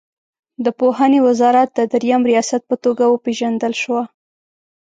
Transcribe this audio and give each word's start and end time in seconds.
د 0.65 0.67
پوهنې 0.79 1.19
وزارت 1.27 1.69
د 1.75 1.79
دریم 1.93 2.21
ریاست 2.31 2.61
په 2.69 2.75
توګه 2.83 3.03
وپېژندل 3.07 3.73
شوه. 3.81 4.03